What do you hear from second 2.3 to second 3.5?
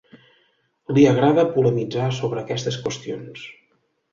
aquestes qüestions.